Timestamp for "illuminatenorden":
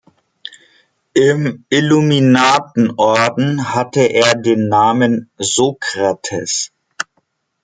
1.69-3.75